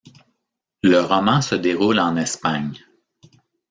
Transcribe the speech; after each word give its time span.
Le 0.81 0.99
roman 0.99 1.41
se 1.41 1.53
déroule 1.53 1.99
en 1.99 2.15
Espagne. 2.17 2.73